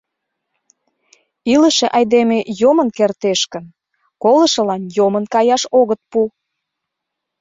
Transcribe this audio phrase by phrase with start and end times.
[1.53, 3.65] Илыше айдеме йомын кертеш гын,
[4.23, 6.21] колышылан йомын каяш огыт пу.